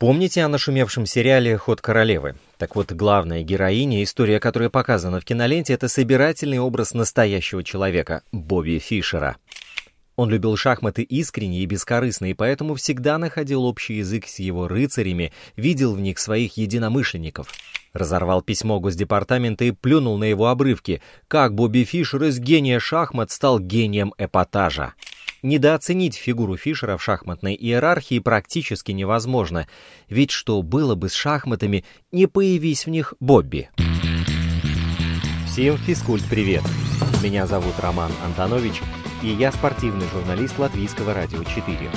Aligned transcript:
Помните 0.00 0.42
о 0.42 0.48
нашумевшем 0.48 1.04
сериале 1.04 1.58
«Ход 1.58 1.82
королевы»? 1.82 2.36
Так 2.56 2.74
вот, 2.74 2.90
главная 2.90 3.42
героиня, 3.42 4.02
история 4.02 4.40
которая 4.40 4.70
показана 4.70 5.20
в 5.20 5.26
киноленте, 5.26 5.74
это 5.74 5.88
собирательный 5.88 6.58
образ 6.58 6.94
настоящего 6.94 7.62
человека— 7.62 8.22
Бобби 8.32 8.78
Фишера. 8.78 9.36
Он 10.16 10.30
любил 10.30 10.56
шахматы 10.56 11.02
искренне 11.02 11.60
и 11.60 11.66
бескорыстно, 11.66 12.30
и 12.30 12.34
поэтому 12.34 12.76
всегда 12.76 13.18
находил 13.18 13.66
общий 13.66 13.96
язык 13.98 14.26
с 14.26 14.38
его 14.38 14.68
рыцарями, 14.68 15.34
видел 15.56 15.94
в 15.94 16.00
них 16.00 16.18
своих 16.18 16.56
единомышленников. 16.56 17.52
Разорвал 17.92 18.40
письмо 18.40 18.80
Госдепартамента 18.80 19.66
и 19.66 19.70
плюнул 19.70 20.16
на 20.16 20.24
его 20.24 20.46
обрывки, 20.46 21.02
как 21.28 21.54
Бобби 21.54 21.84
Фишер 21.84 22.24
из 22.24 22.38
гения 22.38 22.80
шахмат 22.80 23.30
стал 23.30 23.58
гением 23.58 24.14
эпатажа. 24.16 24.94
Недооценить 25.42 26.16
фигуру 26.16 26.56
Фишера 26.56 26.98
в 26.98 27.02
шахматной 27.02 27.54
иерархии 27.54 28.18
практически 28.18 28.92
невозможно, 28.92 29.66
ведь 30.08 30.30
что 30.30 30.60
было 30.62 30.94
бы 30.94 31.08
с 31.08 31.14
шахматами, 31.14 31.84
не 32.12 32.26
появись 32.26 32.84
в 32.84 32.90
них 32.90 33.14
Бобби? 33.20 33.70
Всем 35.46 35.78
физкульт-привет! 35.78 36.62
Меня 37.22 37.46
зовут 37.46 37.74
Роман 37.78 38.12
Антонович, 38.24 38.82
и 39.22 39.28
я 39.28 39.50
спортивный 39.50 40.06
журналист 40.12 40.58
Латвийского 40.58 41.14
радио 41.14 41.42
4. 41.42 41.90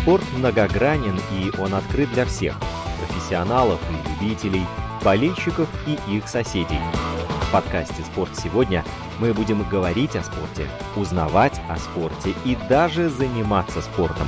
Спорт 0.00 0.24
многогранен, 0.36 1.20
и 1.32 1.60
он 1.60 1.74
открыт 1.74 2.10
для 2.12 2.24
всех– 2.24 2.58
профессионалов 3.06 3.80
и 3.90 4.24
любителей, 4.24 4.64
болельщиков 5.04 5.68
и 5.86 6.16
их 6.16 6.26
соседей– 6.26 6.80
подкасте 7.52 8.02
«Спорт 8.02 8.34
сегодня» 8.34 8.82
мы 9.20 9.34
будем 9.34 9.62
говорить 9.68 10.16
о 10.16 10.22
спорте, 10.22 10.66
узнавать 10.96 11.60
о 11.68 11.76
спорте 11.76 12.34
и 12.46 12.56
даже 12.68 13.10
заниматься 13.10 13.82
спортом. 13.82 14.26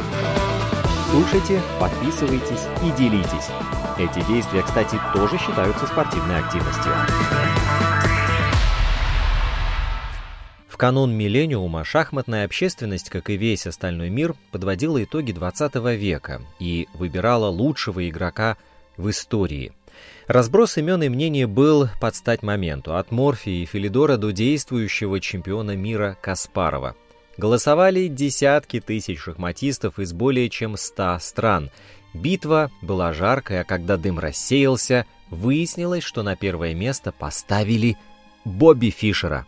Слушайте, 1.10 1.62
подписывайтесь 1.80 2.66
и 2.84 2.90
делитесь. 2.98 3.48
Эти 3.98 4.24
действия, 4.28 4.62
кстати, 4.62 5.00
тоже 5.14 5.38
считаются 5.38 5.86
спортивной 5.86 6.38
активностью. 6.40 6.92
В 10.68 10.76
канун 10.76 11.16
миллениума 11.16 11.84
шахматная 11.84 12.44
общественность, 12.44 13.08
как 13.08 13.30
и 13.30 13.36
весь 13.38 13.66
остальной 13.66 14.10
мир, 14.10 14.34
подводила 14.50 15.02
итоги 15.02 15.32
20 15.32 15.74
века 15.96 16.42
и 16.58 16.88
выбирала 16.92 17.46
лучшего 17.46 18.06
игрока 18.06 18.58
в 18.98 19.08
истории– 19.08 19.72
Разброс 20.26 20.78
имен 20.78 21.02
и 21.02 21.08
мнений 21.10 21.44
был 21.44 21.88
под 22.00 22.16
стать 22.16 22.42
моменту, 22.42 22.96
от 22.96 23.10
Морфии 23.10 23.62
и 23.62 23.66
Филидора 23.66 24.16
до 24.16 24.32
действующего 24.32 25.20
чемпиона 25.20 25.76
мира 25.76 26.16
Каспарова. 26.22 26.96
Голосовали 27.36 28.06
десятки 28.06 28.80
тысяч 28.80 29.18
шахматистов 29.18 29.98
из 29.98 30.14
более 30.14 30.48
чем 30.48 30.78
ста 30.78 31.18
стран. 31.20 31.70
Битва 32.14 32.70
была 32.80 33.12
жаркая, 33.12 33.62
а 33.62 33.64
когда 33.64 33.98
дым 33.98 34.18
рассеялся, 34.18 35.04
выяснилось, 35.28 36.04
что 36.04 36.22
на 36.22 36.36
первое 36.36 36.72
место 36.72 37.12
поставили 37.12 37.98
Бобби 38.46 38.90
Фишера. 38.90 39.46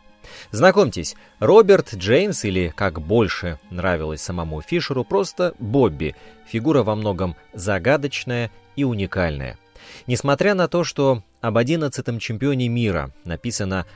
Знакомьтесь, 0.51 1.15
Роберт 1.39 1.95
Джеймс, 1.95 2.45
или, 2.45 2.73
как 2.75 3.01
больше 3.01 3.59
нравилось 3.71 4.21
самому 4.21 4.61
Фишеру, 4.61 5.05
просто 5.05 5.55
Бобби, 5.59 6.17
фигура 6.47 6.83
во 6.83 6.97
многом 6.97 7.37
загадочная 7.55 8.51
и 8.75 8.85
уникальная. 8.85 9.57
Несмотря 10.07 10.55
на 10.55 10.69
то, 10.69 10.85
что 10.85 11.23
об 11.41 11.59
одиннадцатом 11.59 12.19
чемпионе 12.19 12.69
мира 12.69 13.13
написано 13.25 13.87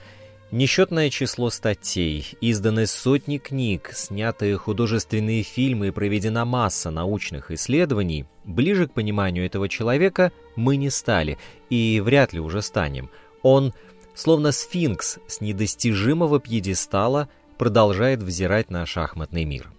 несчетное 0.51 1.11
число 1.11 1.51
статей, 1.51 2.37
изданы 2.41 2.87
сотни 2.87 3.39
книг, 3.39 3.91
снятые 3.93 4.57
художественные 4.57 5.43
фильмы 5.43 5.89
и 5.89 5.93
проведена 5.93 6.45
масса 6.45 6.91
научных 6.91 7.51
исследований, 7.51 8.27
ближе 8.45 8.89
к 8.89 8.93
пониманию 8.93 9.47
этого 9.47 9.69
человека 9.69 10.33
мы 10.57 10.77
не 10.77 10.91
стали 10.91 11.39
и 11.69 12.01
вряд 12.05 12.33
ли 12.33 12.41
уже 12.41 12.63
станем. 12.63 13.11
Он, 13.43 13.73
словно 14.15 14.53
сфинкс 14.53 15.19
с 15.27 15.41
недостижимого 15.41 16.41
пьедестала, 16.41 17.29
продолжает 17.59 18.23
взирать 18.23 18.71
на 18.71 18.87
шахматный 18.87 19.45
мир. 19.45 19.71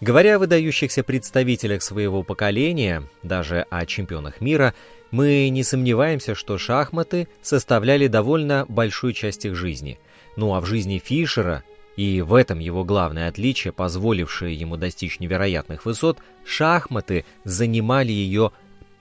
Говоря 0.00 0.36
о 0.36 0.38
выдающихся 0.38 1.04
представителях 1.04 1.82
своего 1.82 2.22
поколения, 2.22 3.06
даже 3.22 3.66
о 3.68 3.84
чемпионах 3.84 4.40
мира, 4.40 4.72
мы 5.10 5.50
не 5.50 5.62
сомневаемся, 5.62 6.34
что 6.34 6.56
шахматы 6.56 7.28
составляли 7.42 8.06
довольно 8.06 8.64
большую 8.66 9.12
часть 9.12 9.44
их 9.44 9.54
жизни. 9.54 9.98
Ну 10.36 10.54
а 10.54 10.62
в 10.62 10.66
жизни 10.66 11.02
Фишера, 11.04 11.64
и 11.96 12.22
в 12.22 12.32
этом 12.32 12.60
его 12.60 12.82
главное 12.82 13.28
отличие, 13.28 13.74
позволившее 13.74 14.54
ему 14.54 14.78
достичь 14.78 15.20
невероятных 15.20 15.84
высот, 15.84 16.18
шахматы 16.46 17.26
занимали 17.44 18.10
ее 18.10 18.52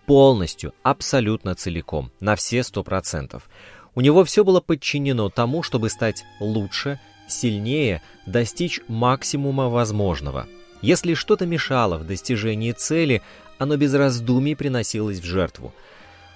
полностью, 0.05 0.73
абсолютно 0.83 1.55
целиком, 1.55 2.11
на 2.19 2.35
все 2.35 2.61
сто 2.61 2.83
процентов. 2.83 3.49
У 3.95 4.01
него 4.01 4.25
все 4.25 4.43
было 4.43 4.59
подчинено 4.59 5.29
тому, 5.29 5.63
чтобы 5.63 5.89
стать 5.89 6.25
лучше, 6.41 6.99
сильнее, 7.29 8.01
достичь 8.25 8.81
максимума 8.89 9.69
возможного. 9.69 10.45
Если 10.81 11.13
что-то 11.13 11.45
мешало 11.45 11.97
в 11.97 12.07
достижении 12.07 12.71
цели, 12.71 13.21
оно 13.57 13.77
без 13.77 13.93
раздумий 13.93 14.55
приносилось 14.55 15.19
в 15.19 15.25
жертву– 15.25 15.73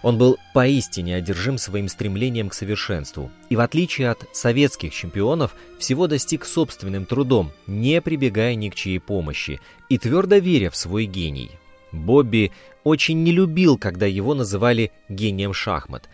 он 0.04 0.18
был 0.18 0.38
поистине 0.54 1.16
одержим 1.16 1.58
своим 1.58 1.88
стремлением 1.88 2.50
к 2.50 2.54
совершенству 2.54 3.32
и, 3.50 3.56
в 3.56 3.62
отличие 3.62 4.10
от 4.12 4.26
советских 4.36 4.94
чемпионов, 4.94 5.56
всего 5.80 6.08
достиг 6.08 6.46
собственным 6.46 7.06
трудом, 7.06 7.54
не 7.68 8.02
прибегая 8.02 8.56
ни 8.56 8.70
к 8.70 8.76
чьей 8.76 9.00
помощи 9.00 9.62
и 9.88 9.98
твердо 9.98 10.38
веря 10.38 10.70
в 10.70 10.76
свой 10.76 11.06
гений. 11.06 11.52
Бобби 11.94 12.52
очень 12.84 13.24
не 13.24 13.32
любил, 13.32 13.78
когда 13.78 14.06
его 14.06 14.34
называли 14.34 14.92
гением 15.08 15.54
шахмат. 15.54 16.10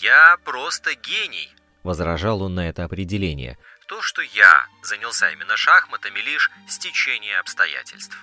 «Я 0.00 0.38
просто 0.42 0.92
гений»,— 0.94 1.50
возражал 1.82 2.40
он 2.40 2.54
на 2.54 2.66
это 2.66 2.84
определение. 2.84 3.58
«То, 3.88 4.02
что 4.02 4.20
я 4.20 4.66
занялся 4.82 5.30
именно 5.30 5.56
шахматами, 5.56 6.20
лишь 6.20 6.50
стечение 6.68 7.38
обстоятельств». 7.38 8.18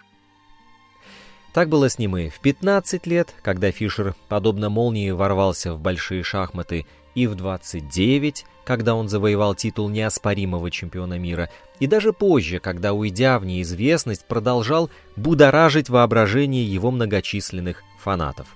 Так 1.53 1.69
было 1.69 1.89
с 1.89 1.97
ним 1.97 2.17
и 2.17 2.29
в 2.29 2.39
15 2.39 3.07
лет, 3.07 3.33
когда 3.41 3.71
Фишер, 3.71 4.13
подобно 4.27 4.69
молнии, 4.69 5.09
ворвался 5.09 5.73
в 5.73 5.79
большие 5.79 6.21
шахматы, 6.21 6.85
и 7.15 7.25
в 7.25 7.33
29, 7.33 8.45
когда 8.63 8.93
он 8.93 9.09
завоевал 9.09 9.55
титул 9.55 9.89
неоспоримого 9.89 10.69
чемпиона 10.69 11.17
мира, 11.17 11.49
и 11.79 11.87
даже 11.87 12.13
позже, 12.13 12.59
когда, 12.59 12.93
уйдя 12.93 13.39
в 13.39 13.45
неизвестность, 13.45 14.27
продолжал 14.27 14.91
будоражить 15.15 15.89
воображение 15.89 16.71
его 16.71 16.91
многочисленных 16.91 17.81
фанатов. 17.99 18.47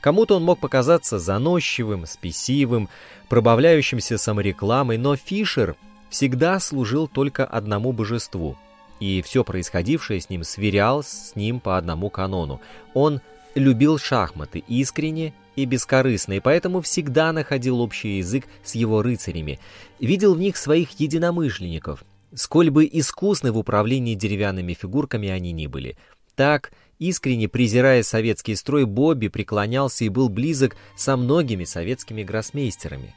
Кому-то 0.00 0.36
он 0.36 0.44
мог 0.44 0.60
показаться 0.60 1.18
заносчивым, 1.18 2.06
спесивым, 2.06 2.88
пробавляющимся 3.28 4.16
саморекламой, 4.16 4.98
но 4.98 5.16
Фишер 5.16 5.74
всегда 6.16 6.58
служил 6.60 7.08
только 7.08 7.44
одному 7.44 7.92
божеству 7.92 8.56
и 9.00 9.20
все 9.20 9.44
происходившее 9.44 10.18
с 10.18 10.30
ним 10.30 10.44
сверял 10.44 11.02
с 11.02 11.36
ним 11.36 11.60
по 11.60 11.76
одному 11.76 12.08
канону. 12.08 12.62
Он 12.94 13.20
любил 13.54 13.98
шахматы 13.98 14.64
искренне 14.66 15.34
и 15.56 15.66
бескорыстно, 15.66 16.32
и 16.32 16.40
поэтому 16.40 16.80
всегда 16.80 17.34
находил 17.34 17.82
общий 17.82 18.16
язык 18.16 18.46
с 18.64 18.74
его 18.74 19.02
рыцарями, 19.02 19.60
видел 20.00 20.34
в 20.34 20.38
них 20.38 20.56
своих 20.56 20.98
единомышленников, 20.98 22.02
сколь 22.34 22.70
бы 22.70 22.88
искусны 22.90 23.52
в 23.52 23.58
управлении 23.58 24.14
деревянными 24.14 24.72
фигурками 24.72 25.28
они 25.28 25.52
ни 25.52 25.66
были. 25.66 25.98
Так, 26.34 26.72
искренне 26.98 27.46
презирая 27.46 28.02
советский 28.02 28.54
строй, 28.54 28.86
Бобби 28.86 29.28
преклонялся 29.28 30.06
и 30.06 30.08
был 30.08 30.30
близок 30.30 30.76
со 30.96 31.18
многими 31.18 31.64
советскими 31.64 32.22
гроссмейстерами. 32.22 33.14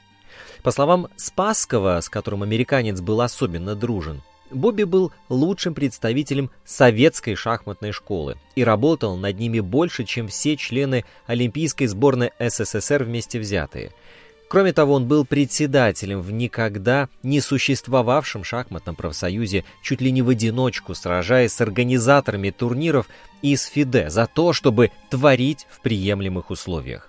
По 0.64 0.72
словам 0.72 1.08
Спасского, 1.16 2.00
с 2.02 2.10
которым 2.10 2.44
американец 2.44 3.00
был 3.00 3.22
особенно 3.22 3.76
дружен, 3.76 4.22
Бобби 4.52 4.84
был 4.84 5.12
лучшим 5.30 5.74
представителем 5.74 6.50
советской 6.66 7.36
шахматной 7.36 7.92
школы 7.92 8.38
и 8.56 8.64
работал 8.64 9.16
над 9.16 9.38
ними 9.38 9.60
больше, 9.60 10.06
чем 10.06 10.28
все 10.28 10.58
члены 10.58 11.06
Олимпийской 11.28 11.86
сборной 11.86 12.32
СССР 12.40 13.04
вместе 13.04 13.40
взятые. 13.40 13.92
Кроме 14.48 14.74
того, 14.74 14.96
он 14.96 15.08
был 15.08 15.26
председателем 15.26 16.22
в 16.22 16.32
никогда 16.32 17.08
не 17.22 17.40
существовавшем 17.40 18.44
шахматном 18.44 18.96
профсоюзе, 18.96 19.64
чуть 19.84 20.02
ли 20.02 20.12
не 20.12 20.24
в 20.24 20.30
одиночку, 20.30 20.96
сражаясь 20.96 21.54
с 21.54 21.62
организаторами 21.62 22.50
турниров 22.50 23.08
из 23.44 23.66
ФИДЕ 23.66 24.10
за 24.10 24.26
то, 24.26 24.52
чтобы 24.54 24.90
творить 25.12 25.68
в 25.70 25.82
приемлемых 25.82 26.50
условиях. 26.50 27.09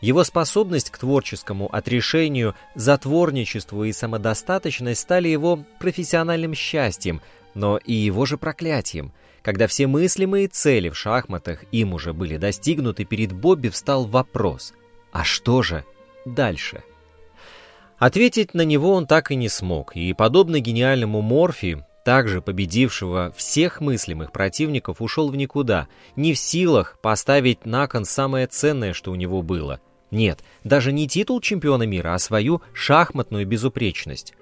Его 0.00 0.22
способность 0.22 0.90
к 0.90 0.98
творческому 0.98 1.74
отрешению, 1.74 2.54
затворничеству 2.74 3.84
и 3.84 3.92
самодостаточность 3.92 5.00
стали 5.00 5.28
его 5.28 5.64
профессиональным 5.80 6.54
счастьем, 6.54 7.20
но 7.54 7.78
и 7.78 7.92
его 7.92 8.24
же 8.24 8.38
проклятием. 8.38 9.12
Когда 9.42 9.66
все 9.66 9.86
мыслимые 9.86 10.46
цели 10.48 10.88
в 10.88 10.96
шахматах 10.96 11.64
им 11.72 11.94
уже 11.94 12.12
были 12.12 12.36
достигнуты, 12.36 13.04
перед 13.04 13.32
Бобби 13.32 13.68
встал 13.68 14.04
вопрос 14.04 14.72
«А 15.12 15.24
что 15.24 15.62
же 15.62 15.84
дальше?». 16.24 16.82
Ответить 17.98 18.54
на 18.54 18.62
него 18.62 18.92
он 18.92 19.06
так 19.06 19.32
и 19.32 19.36
не 19.36 19.48
смог, 19.48 19.96
и, 19.96 20.12
подобно 20.12 20.60
гениальному 20.60 21.20
Морфи, 21.20 21.84
также 22.04 22.40
победившего 22.40 23.34
всех 23.36 23.80
мыслимых 23.80 24.30
противников, 24.30 25.02
ушел 25.02 25.30
в 25.30 25.36
никуда, 25.36 25.88
не 26.14 26.32
в 26.32 26.38
силах 26.38 26.98
поставить 27.02 27.66
на 27.66 27.88
кон 27.88 28.04
самое 28.04 28.46
ценное, 28.46 28.92
что 28.92 29.10
у 29.10 29.16
него 29.16 29.42
было. 29.42 29.80
Нет, 30.10 30.42
даже 30.64 30.92
не 30.92 31.06
титул 31.06 31.40
чемпиона 31.40 31.82
мира, 31.84 32.14
а 32.14 32.18
свою 32.18 32.62
шахматную 32.72 33.46
безупречность. 33.46 34.34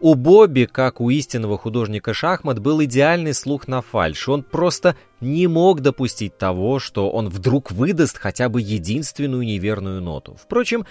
У 0.00 0.14
Бобби, 0.14 0.66
как 0.70 1.00
у 1.00 1.10
истинного 1.10 1.58
художника 1.58 2.14
шахмат, 2.14 2.58
был 2.58 2.82
идеальный 2.82 3.34
слух 3.34 3.68
на 3.68 3.82
фальш. 3.82 4.30
Он 4.30 4.42
просто 4.42 4.96
не 5.20 5.46
мог 5.46 5.80
допустить 5.80 6.38
того, 6.38 6.78
что 6.78 7.10
он 7.10 7.28
вдруг 7.28 7.70
выдаст 7.70 8.16
хотя 8.16 8.48
бы 8.48 8.62
единственную 8.62 9.42
неверную 9.42 10.00
ноту. 10.00 10.38
Впрочем, 10.42 10.86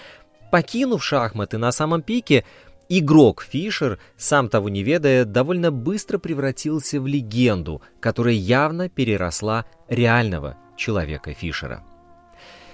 покинув 0.52 1.02
шахматы 1.02 1.58
на 1.58 1.72
самом 1.72 2.02
пике, 2.02 2.44
игрок 2.88 3.44
Фишер, 3.48 3.98
сам 4.16 4.48
того 4.48 4.68
не 4.68 4.84
ведая, 4.84 5.24
довольно 5.24 5.72
быстро 5.72 6.18
превратился 6.18 7.00
в 7.00 7.06
легенду, 7.08 7.82
которая 7.98 8.34
явно 8.34 8.88
переросла 8.88 9.64
реального 9.88 10.56
человека 10.76 11.34
Фишера. 11.34 11.82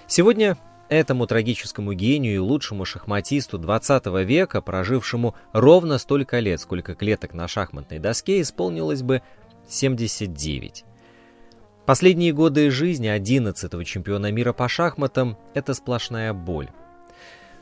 Сегодня 0.06 0.58
Этому 0.88 1.27
трагическому 1.27 1.94
гению 1.94 2.37
и 2.37 2.38
лучшему 2.38 2.85
шахматисту 2.85 3.59
20 3.59 4.06
века, 4.25 4.61
прожившему 4.61 5.35
ровно 5.53 5.99
столько 5.99 6.38
лет, 6.38 6.61
сколько 6.61 6.94
клеток 6.94 7.35
на 7.35 7.49
шахматной 7.49 7.99
доске, 7.99 8.41
исполнилось 8.41 9.03
бы 9.03 9.23
79. 9.69 10.85
Последние 11.87 12.33
годы 12.33 12.71
жизни 12.71 13.12
11-го 13.12 13.83
чемпиона 13.83 14.31
мира 14.31 14.53
по 14.53 14.69
шахматам– 14.69 15.37
это 15.55 15.75
сплошная 15.75 16.33
боль. 16.33 16.69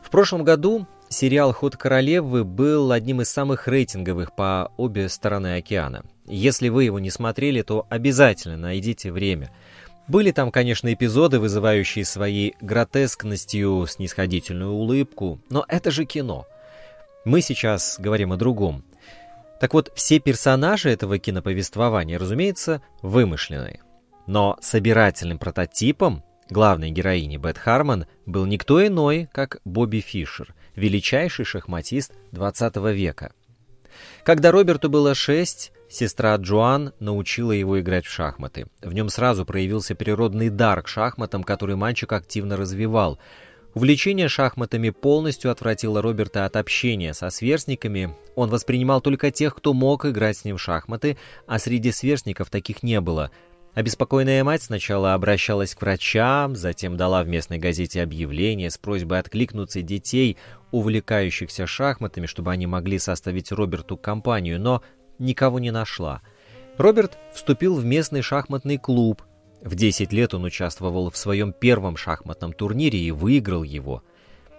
В 0.03 0.11
прошлом 0.11 0.45
году 0.45 0.87
сериал 1.09 1.55
«Ход 1.55 1.79
королевы» 1.79 2.45
был 2.45 2.93
одним 2.93 3.23
из 3.23 3.31
самых 3.31 3.69
рейтинговых 3.69 4.35
по 4.35 4.71
обе 4.77 5.09
стороны 5.09 5.57
океана. 5.57 6.05
Если 6.27 6.69
вы 6.69 6.85
его 6.85 6.99
не 6.99 7.11
смотрели, 7.11 7.63
то 7.63 7.87
обязательно 7.89 8.59
найдите 8.59 9.11
время– 9.11 9.51
были 10.09 10.31
там, 10.31 10.51
конечно, 10.51 10.93
эпизоды, 10.93 11.39
вызывающие 11.39 12.05
своей 12.05 12.55
гротескностью 12.61 13.87
снисходительную 13.89 14.73
улыбку, 14.73 15.41
но 15.49 15.65
это 15.69 15.91
же 15.91 16.05
кино. 16.05 16.47
Мы 17.25 17.41
сейчас 17.41 17.97
говорим 17.99 18.33
о 18.33 18.37
другом. 18.37 18.85
Так 19.61 19.73
вот, 19.73 19.91
все 19.95 20.19
персонажи 20.19 20.91
этого 20.91 21.19
киноповествования, 21.19 22.19
разумеется, 22.19 22.83
вымышленные. 23.01 23.81
Но 24.27 24.59
собирательным 24.61 25.39
прототипом 25.39 26.23
главной 26.51 26.91
героини 26.91 27.39
Бет 27.39 27.57
Харман 27.57 28.07
был 28.27 28.45
никто 28.47 28.87
иной, 28.87 29.29
как 29.33 29.61
Бобби 29.65 30.01
Фишер, 30.01 30.55
величайший 30.77 31.45
шахматист 31.45 32.13
20 32.33 32.77
века. 32.95 33.33
Когда 34.25 34.51
Роберту 34.51 34.91
было 34.91 35.15
шесть, 35.15 35.73
Сестра 35.89 36.35
Джоан 36.37 36.93
научила 36.99 37.53
его 37.53 37.81
играть 37.81 38.07
в 38.07 38.11
шахматы. 38.11 38.67
В 38.83 38.93
нем 38.93 39.09
сразу 39.09 39.45
проявился 39.45 39.95
природный 39.95 40.49
дар 40.49 40.83
к 40.83 40.89
шахматам, 40.89 41.45
который 41.45 41.77
мальчик 41.77 42.13
активно 42.13 42.57
развивал. 42.57 43.19
Увлечение 43.75 44.29
шахматами 44.29 44.91
полностью 44.91 45.51
отвратило 45.51 46.01
Роберта 46.01 46.45
от 46.45 46.57
общения 46.57 47.13
со 47.13 47.31
сверстниками. 47.31 48.15
Он 48.37 48.49
воспринимал 48.49 49.01
только 49.01 49.31
тех, 49.31 49.55
кто 49.55 49.73
мог 49.73 50.07
играть 50.07 50.39
с 50.39 50.45
ним 50.45 50.57
в 50.57 50.63
шахматы, 50.63 51.19
а 51.47 51.59
среди 51.59 51.91
сверстников 51.91 52.51
таких 52.51 52.83
не 52.85 53.01
было. 53.01 53.31
Обеспокоенная 53.75 54.45
мать 54.45 54.63
сначала 54.63 55.15
обращалась 55.15 55.75
к 55.75 55.83
врачам, 55.83 56.55
затем 56.55 56.97
дала 56.97 57.25
в 57.25 57.29
местной 57.29 57.59
газете 57.59 58.03
объявление 58.03 58.71
с 58.71 58.79
просьбой 58.79 59.19
откликнуться 59.19 59.83
детей, 59.83 60.37
увлекающихся 60.71 61.67
шахматами, 61.67 62.27
чтобы 62.27 62.53
они 62.53 62.69
могли 62.69 63.01
составить 63.01 63.51
Роберту 63.51 63.97
компанию, 63.97 64.61
но 64.61 64.83
никого 65.19 65.59
не 65.59 65.71
нашла. 65.71 66.21
Роберт 66.77 67.19
вступил 67.33 67.75
в 67.77 67.85
местный 67.85 68.23
шахматный 68.23 68.79
клуб. 68.79 69.23
В 69.61 69.75
10 69.75 70.13
лет 70.13 70.35
он 70.35 70.45
участвовал 70.45 71.11
в 71.11 71.17
своем 71.17 71.53
первом 71.53 71.97
шахматном 71.97 72.53
турнире 72.53 72.99
и 72.99 73.11
выиграл 73.11 73.63
его. 73.63 74.03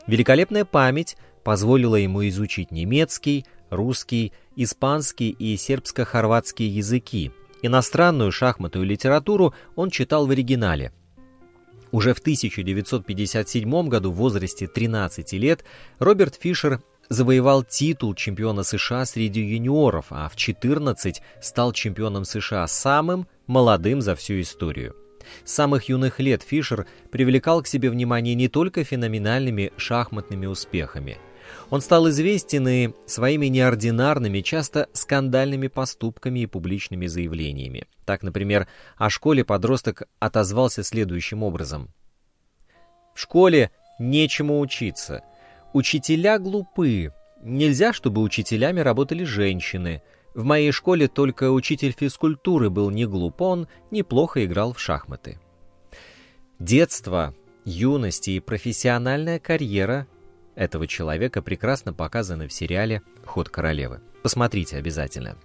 Великолепная 0.07 0.65
память 0.65 1.17
позволила 1.43 1.95
ему 1.95 2.27
изучить 2.27 2.71
немецкий, 2.71 3.45
русский, 3.69 4.33
испанский 4.55 5.29
и 5.29 5.57
сербско-хорватский 5.57 6.67
языки. 6.67 7.31
Иностранную 7.61 8.31
шахматную 8.31 8.85
литературу 8.85 9.53
он 9.75 9.89
читал 9.89 10.27
в 10.27 10.31
оригинале. 10.31 10.91
Уже 11.91 12.13
в 12.13 12.19
1957 12.19 13.87
году 13.87 14.11
в 14.11 14.15
возрасте 14.15 14.67
13 14.67 15.33
лет 15.33 15.63
Роберт 15.99 16.35
Фишер 16.35 16.81
завоевал 17.09 17.63
титул 17.63 18.15
чемпиона 18.15 18.63
США 18.63 19.05
среди 19.05 19.41
юниоров, 19.41 20.07
а 20.09 20.29
в 20.29 20.35
14 20.35 21.21
стал 21.41 21.71
чемпионом 21.73 22.25
США 22.25 22.67
самым 22.67 23.27
молодым 23.47 24.01
за 24.01 24.15
всю 24.15 24.41
историю. 24.41 24.95
С 25.43 25.53
самых 25.53 25.89
юных 25.89 26.19
лет 26.19 26.43
Фишер 26.43 26.85
привлекал 27.11 27.61
к 27.61 27.67
себе 27.67 27.89
внимание 27.89 28.35
не 28.35 28.47
только 28.47 28.83
феноменальными 28.83 29.71
шахматными 29.77 30.45
успехами. 30.45 31.17
Он 31.69 31.81
стал 31.81 32.09
известен 32.09 32.67
и 32.67 32.89
своими 33.05 33.47
неординарными, 33.47 34.41
часто 34.41 34.87
скандальными 34.93 35.67
поступками 35.67 36.41
и 36.41 36.45
публичными 36.45 37.07
заявлениями. 37.07 37.87
Так, 38.05 38.23
например, 38.23 38.67
о 38.97 39.09
школе 39.09 39.43
подросток 39.43 40.03
отозвался 40.19 40.83
следующим 40.83 41.43
образом. 41.43 41.89
«В 43.13 43.19
школе 43.19 43.71
нечему 43.99 44.59
учиться– 44.59 45.23
Учителя 45.75 46.39
глупы. 46.39 47.11
Нельзя, 47.41 47.91
чтобы 47.91 48.21
учителями 48.21 48.79
работали 48.79 49.25
женщины. 49.25 50.01
В 50.33 50.45
моей 50.45 50.71
школе 50.71 51.09
только 51.09 51.51
учитель 51.51 51.91
физкультуры 51.91 52.69
был 52.69 52.91
не 52.91 53.05
глуп, 53.05 53.41
он 53.41 53.67
неплохо 53.91 54.45
играл 54.45 54.71
в 54.71 54.79
шахматы. 54.79 55.37
Детство, 56.59 57.35
юность 57.65 58.29
и 58.29 58.39
профессиональная 58.39 59.37
карьера 59.37 60.07
этого 60.55 60.87
человека 60.87 61.41
прекрасно 61.41 61.91
показаны 61.91 62.47
в 62.47 62.53
сериале 62.53 63.01
«Ход 63.25 63.49
королевы». 63.49 63.99
Посмотрите 64.23 64.77
обязательно. 64.77 65.35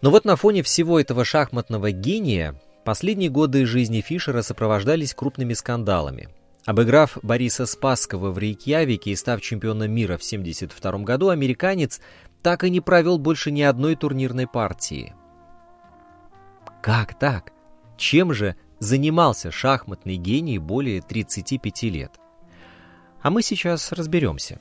Но 0.00 0.10
вот 0.10 0.24
на 0.24 0.34
фоне 0.34 0.64
всего 0.64 0.98
этого 0.98 1.24
шахматного 1.24 1.92
гения 1.92 2.60
последние 2.84 3.30
годы 3.30 3.64
жизни 3.64 4.00
Фишера 4.00 4.42
сопровождались 4.42 5.14
крупными 5.14 5.52
скандалами– 5.52 6.30
Обыграв 6.64 7.18
Бориса 7.22 7.66
Спасского 7.66 8.30
в 8.30 8.38
Рейкьявике 8.38 9.10
и 9.10 9.16
став 9.16 9.40
чемпионом 9.40 9.90
мира 9.90 10.16
в 10.16 10.24
1972 10.24 11.04
году, 11.04 11.30
американец 11.30 12.00
так 12.40 12.64
и 12.64 12.70
не 12.70 12.80
провел 12.80 13.18
больше 13.18 13.50
ни 13.50 13.62
одной 13.62 13.96
турнирной 13.96 14.46
партии. 14.46 15.14
Как 16.80 17.18
так? 17.18 17.52
Чем 17.96 18.32
же 18.32 18.56
занимался 18.78 19.50
шахматный 19.50 20.16
гений 20.16 20.58
более 20.58 21.02
35 21.02 21.82
лет? 21.84 22.12
А 23.22 23.30
мы 23.30 23.42
сейчас 23.42 23.92
разберемся. 23.92 24.60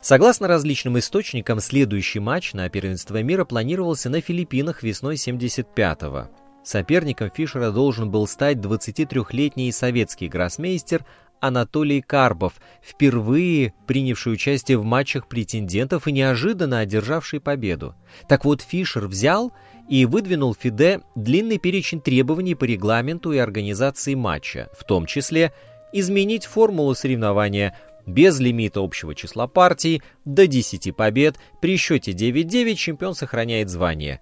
Согласно 0.00 0.48
различным 0.48 0.98
источникам, 0.98 1.60
следующий 1.60 2.20
матч 2.20 2.54
на 2.54 2.68
первенство 2.68 3.22
мира 3.22 3.44
планировался 3.44 4.08
на 4.08 4.20
Филиппинах 4.20 4.82
весной 4.82 5.16
75-го. 5.16 6.28
Соперником 6.70 7.32
Фишера 7.34 7.72
должен 7.72 8.12
был 8.12 8.28
стать 8.28 8.58
23-летний 8.58 9.72
советский 9.72 10.28
гроссмейстер 10.28 11.04
Анатолий 11.40 12.00
Карбов, 12.00 12.60
впервые 12.80 13.74
принявший 13.88 14.34
участие 14.34 14.78
в 14.78 14.84
матчах 14.84 15.26
претендентов 15.26 16.06
и 16.06 16.12
неожиданно 16.12 16.78
одержавший 16.78 17.40
победу. 17.40 17.96
Так 18.28 18.44
вот, 18.44 18.62
Фишер 18.62 19.08
взял 19.08 19.52
и 19.88 20.06
выдвинул 20.06 20.54
ФИДЕ 20.54 21.00
длинный 21.16 21.58
перечень 21.58 22.00
требований 22.00 22.54
по 22.54 22.62
регламенту 22.62 23.32
и 23.32 23.38
организации 23.38 24.14
матча, 24.14 24.68
в 24.78 24.84
том 24.84 25.06
числе 25.06 25.52
изменить 25.92 26.46
формулу 26.46 26.94
соревнования 26.94 27.76
без 28.06 28.38
лимита 28.38 28.78
общего 28.78 29.16
числа 29.16 29.48
партий 29.48 30.04
до 30.24 30.46
10 30.46 30.94
побед, 30.94 31.34
при 31.60 31.76
счете 31.76 32.12
9-9 32.12 32.76
чемпион 32.76 33.16
сохраняет 33.16 33.70
звание. 33.70 34.20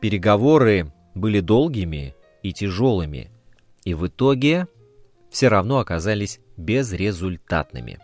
Переговоры 0.00 0.90
были 1.16 1.40
долгими 1.40 2.14
и 2.42 2.52
тяжелыми, 2.52 3.30
и 3.84 3.94
в 3.94 4.06
итоге 4.06 4.68
все 5.30 5.48
равно 5.48 5.78
оказались 5.78 6.38
безрезультатными. 6.56 7.98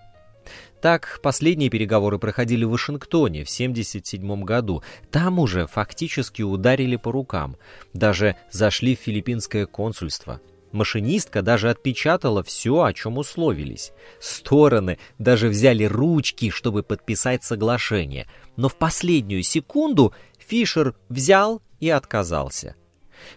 Так, 0.80 1.20
последние 1.22 1.70
переговоры 1.70 2.18
проходили 2.18 2.64
в 2.64 2.70
Вашингтоне 2.70 3.44
в 3.44 3.52
1977 3.52 4.42
году. 4.42 4.82
Там 5.12 5.38
уже 5.38 5.68
фактически 5.68 6.42
ударили 6.42 6.96
по 6.96 7.12
рукам. 7.12 7.56
Даже 7.92 8.34
зашли 8.50 8.96
в 8.96 9.00
филиппинское 9.00 9.66
консульство. 9.66 10.40
Машинистка 10.72 11.42
даже 11.42 11.70
отпечатала 11.70 12.42
все, 12.42 12.82
о 12.82 12.92
чем 12.92 13.18
условились. 13.18 13.92
Стороны 14.18 14.98
даже 15.18 15.48
взяли 15.48 15.84
ручки, 15.84 16.50
чтобы 16.50 16.82
подписать 16.82 17.44
соглашение. 17.44 18.26
Но 18.56 18.68
в 18.68 18.76
последнюю 18.76 19.44
секунду 19.44 20.12
Фишер 20.38 20.96
взял 21.08 21.62
и 21.78 21.90
отказался. 21.90 22.74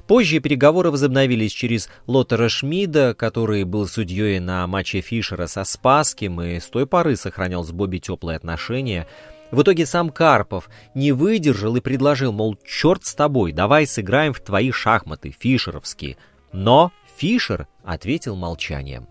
Позже 0.08 0.40
переговоры 0.40 0.92
возобновились 0.92 1.52
через 1.52 1.90
Лотера 2.08 2.50
Шмида, 2.50 3.14
который 3.14 3.64
был 3.64 3.88
судьей 3.88 4.40
на 4.40 4.66
матче 4.68 5.02
Фишера 5.02 5.48
со 5.48 5.64
Спасским 5.64 6.42
и 6.42 6.60
с 6.60 6.66
той 6.66 6.86
поры 6.88 7.16
сохранял 7.16 7.64
с 7.64 7.72
Бобби 7.72 8.00
теплые 8.00 8.38
отношения. 8.38 9.08
В 9.52 9.62
итоге 9.62 9.86
сам 9.86 10.10
Карпов 10.10 10.70
не 10.94 11.12
выдержал 11.12 11.76
и 11.76 11.82
предложил, 11.82 12.32
мол, 12.32 12.58
черт 12.66 13.06
с 13.06 13.14
тобой, 13.14 13.52
давай 13.52 13.88
сыграем 13.88 14.34
в 14.34 14.40
твои 14.40 14.72
шахматы, 14.72 15.36
фишеровские. 15.38 16.18
Но 16.52 16.92
Фишер 17.18 17.68
ответил 17.84 18.36
молчанием. 18.36 19.08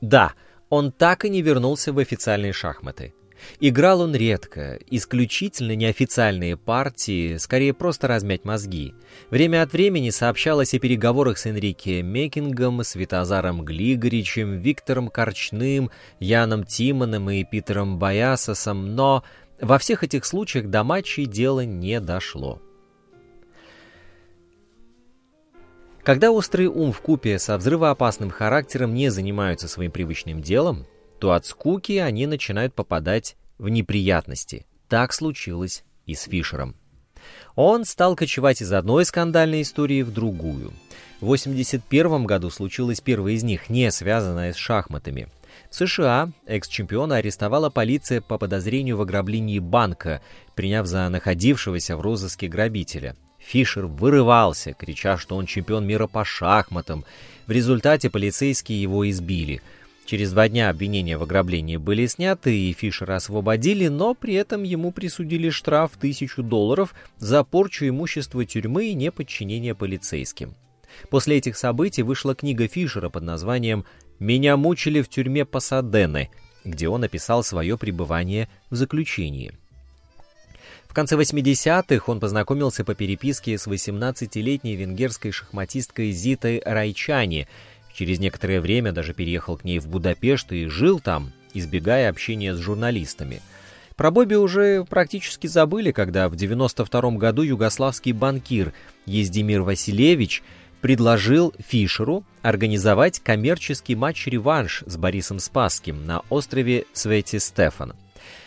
Да, 0.00 0.32
он 0.68 0.92
так 0.92 1.24
и 1.24 1.30
не 1.30 1.42
вернулся 1.42 1.92
в 1.92 1.98
официальные 1.98 2.52
шахматы. 2.52 3.14
Играл 3.60 4.00
он 4.00 4.14
редко, 4.14 4.78
исключительно 4.90 5.74
неофициальные 5.74 6.56
партии, 6.56 7.36
скорее 7.36 7.74
просто 7.74 8.08
размять 8.08 8.44
мозги. 8.44 8.94
Время 9.30 9.62
от 9.62 9.72
времени 9.72 10.10
сообщалось 10.10 10.74
о 10.74 10.78
переговорах 10.78 11.38
с 11.38 11.46
Энрике 11.46 12.02
Мекингом, 12.02 12.82
Светозаром 12.84 13.64
Глигоричем, 13.64 14.58
Виктором 14.58 15.08
Корчным, 15.08 15.90
Яном 16.20 16.64
Тимоном 16.64 17.30
и 17.30 17.44
Питером 17.44 17.98
Баясосом, 17.98 18.94
но 18.94 19.24
во 19.60 19.78
всех 19.78 20.04
этих 20.04 20.24
случаях 20.24 20.66
до 20.66 20.84
матчей 20.84 21.26
дело 21.26 21.64
не 21.64 22.00
дошло. 22.00 22.62
Когда 26.04 26.30
острый 26.30 26.68
ум 26.68 26.92
в 26.92 27.00
купе 27.02 27.38
со 27.38 27.58
взрывоопасным 27.58 28.30
характером 28.30 28.94
не 28.94 29.10
занимаются 29.10 29.68
своим 29.68 29.90
привычным 29.90 30.40
делом, 30.40 30.86
то 31.18 31.32
от 31.32 31.46
скуки 31.46 31.92
они 31.98 32.26
начинают 32.26 32.74
попадать 32.74 33.36
в 33.58 33.68
неприятности. 33.68 34.66
Так 34.88 35.12
случилось 35.12 35.84
и 36.06 36.14
с 36.14 36.22
Фишером. 36.22 36.74
Он 37.56 37.84
стал 37.84 38.14
кочевать 38.14 38.62
из 38.62 38.72
одной 38.72 39.04
скандальной 39.04 39.62
истории 39.62 40.02
в 40.02 40.12
другую. 40.12 40.72
В 41.20 41.24
1981 41.24 42.24
году 42.24 42.48
случилась 42.50 43.00
первая 43.00 43.34
из 43.34 43.42
них, 43.42 43.68
не 43.68 43.90
связанная 43.90 44.52
с 44.52 44.56
шахматами. 44.56 45.28
В 45.68 45.74
США 45.74 46.30
экс-чемпиона 46.46 47.16
арестовала 47.16 47.68
полиция 47.68 48.20
по 48.20 48.38
подозрению 48.38 48.96
в 48.96 49.02
ограблении 49.02 49.58
банка, 49.58 50.22
приняв 50.54 50.86
за 50.86 51.08
находившегося 51.08 51.96
в 51.96 52.00
розыске 52.00 52.46
грабителя. 52.46 53.16
Фишер 53.38 53.86
вырывался, 53.86 54.72
крича, 54.72 55.16
что 55.16 55.36
он 55.36 55.46
чемпион 55.46 55.86
мира 55.86 56.06
по 56.06 56.24
шахматам. 56.24 57.04
В 57.46 57.50
результате 57.50 58.08
полицейские 58.08 58.80
его 58.80 59.08
избили– 59.10 59.60
Через 60.08 60.32
два 60.32 60.48
дня 60.48 60.70
обвинения 60.70 61.18
в 61.18 61.22
ограблении 61.22 61.76
были 61.76 62.06
сняты 62.06 62.58
и 62.58 62.72
Фишера 62.72 63.16
освободили, 63.16 63.88
но 63.88 64.14
при 64.14 64.32
этом 64.32 64.62
ему 64.62 64.90
присудили 64.90 65.50
штраф 65.50 65.92
в 65.92 65.98
тысячу 65.98 66.42
долларов 66.42 66.94
за 67.18 67.44
порчу 67.44 67.86
имущества 67.86 68.46
тюрьмы 68.46 68.86
и 68.86 68.94
неподчинение 68.94 69.74
полицейским. 69.74 70.54
После 71.10 71.36
этих 71.36 71.58
событий 71.58 72.02
вышла 72.02 72.34
книга 72.34 72.68
Фишера 72.68 73.10
под 73.10 73.24
названием 73.24 73.84
«Меня 74.18 74.56
мучили 74.56 75.02
в 75.02 75.10
тюрьме 75.10 75.44
Пасадены», 75.44 76.30
где 76.64 76.88
он 76.88 77.04
описал 77.04 77.44
свое 77.44 77.76
пребывание 77.76 78.48
в 78.70 78.76
заключении. 78.76 79.52
В 80.86 80.94
конце 80.94 81.16
80-х 81.16 82.10
он 82.10 82.18
познакомился 82.18 82.82
по 82.82 82.94
переписке 82.94 83.58
с 83.58 83.66
18-летней 83.66 84.74
венгерской 84.74 85.32
шахматисткой 85.32 86.12
Зитой 86.12 86.62
Райчани– 86.64 87.46
Через 87.98 88.20
некоторое 88.20 88.60
время 88.60 88.92
даже 88.92 89.12
переехал 89.12 89.56
к 89.56 89.64
ней 89.64 89.80
в 89.80 89.88
Будапешт 89.88 90.52
и 90.52 90.66
жил 90.66 91.00
там, 91.00 91.32
избегая 91.52 92.08
общения 92.08 92.54
с 92.54 92.58
журналистами. 92.58 93.42
Про 93.96 94.12
Бобби 94.12 94.36
уже 94.36 94.84
практически 94.84 95.48
забыли, 95.48 95.90
когда 95.90 96.28
в 96.28 96.36
92 96.36 97.10
году 97.16 97.42
югославский 97.42 98.12
банкир 98.12 98.72
Ездимир 99.04 99.62
Василевич 99.62 100.44
предложил 100.80 101.52
Фишеру 101.58 102.22
организовать 102.40 103.18
коммерческий 103.18 103.96
матч-реванш 103.96 104.84
с 104.86 104.96
Борисом 104.96 105.40
Спасским 105.40 106.06
на 106.06 106.22
острове 106.30 106.84
Свети 106.92 107.40
Стефан. 107.40 107.94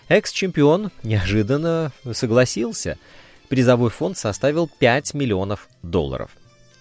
Экс-чемпион 0.08 0.91
неожиданно 1.03 1.91
согласился. 2.13 2.98
Призовой 3.50 3.89
фонд 3.89 4.17
составил 4.17 4.70
5 4.79 5.13
миллионов 5.13 5.67
долларов. 5.84 6.31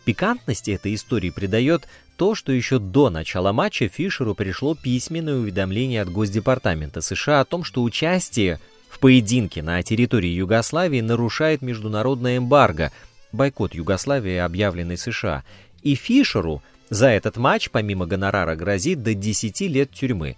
Пикантности 0.05 0.71
этой 0.73 0.95
истории 0.95 1.31
придает 1.31 1.87
то, 2.17 2.35
что 2.35 2.53
еще 2.53 2.79
до 2.79 3.11
начала 3.11 3.53
матча 3.53 3.89
Фишеру 3.89 4.35
пришло 4.35 4.75
письменное 4.75 5.37
уведомление 5.37 6.03
от 6.03 6.11
Госдепартамента 6.11 7.01
США 7.01 7.41
о 7.41 7.45
том, 7.45 7.65
что 7.65 7.83
участие 7.83 8.61
в 8.89 8.99
поединке 8.99 9.63
на 9.63 9.83
территории 9.83 10.29
Югославии 10.29 11.01
нарушает 11.01 11.63
международное 11.63 12.39
эмбарго, 12.39 12.93
бойкот 13.33 13.75
Югославии, 13.75 14.37
объявленный 14.37 14.99
США, 14.99 15.45
и 15.83 15.95
Фишеру 15.95 16.63
за 16.91 17.09
этот 17.09 17.37
матч 17.37 17.71
помимо 17.71 18.07
гонорара 18.07 18.57
грозит 18.57 19.03
до 19.03 19.15
10 19.15 19.61
лет 19.63 19.93
тюрьмы. 19.93 20.37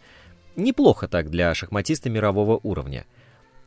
Неплохо 0.54 1.09
так 1.09 1.31
для 1.31 1.54
шахматиста 1.54 2.11
мирового 2.11 2.61
уровня. 2.62 3.07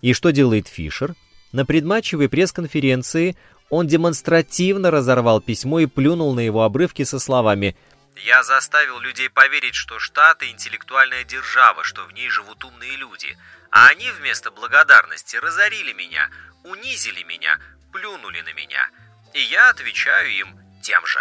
И 0.02 0.14
что 0.14 0.32
делает 0.32 0.68
Фишер? 0.68 1.16
На 1.52 1.66
предматчевой 1.66 2.30
пресс-конференции 2.30 3.36
он 3.70 3.88
демонстративно 3.88 4.92
разорвал 4.92 5.42
письмо 5.42 5.80
и 5.80 5.86
плюнул 5.86 6.34
на 6.34 6.42
его 6.42 6.64
обрывки 6.64 7.04
со 7.04 7.20
словами 7.20 7.76
я 8.24 8.44
заставил 8.44 9.00
людей 9.00 9.30
поверить, 9.30 9.76
что 9.76 10.00
Штаты– 10.00 10.50
интеллектуальная 10.52 11.24
держава, 11.24 11.84
что 11.84 12.06
в 12.06 12.14
ней 12.14 12.30
живут 12.30 12.64
умные 12.64 12.96
люди. 12.96 13.38
А 13.72 13.88
они 13.90 14.10
вместо 14.12 14.52
благодарности 14.52 15.36
разорили 15.36 15.92
меня, 15.94 16.30
унизили 16.64 17.24
меня, 17.24 17.60
плюнули 17.92 18.42
на 18.42 18.54
меня. 18.54 18.90
И 19.34 19.42
я 19.42 19.70
отвечаю 19.70 20.32
им 20.32 20.48
тем 20.82 21.06
же. 21.06 21.20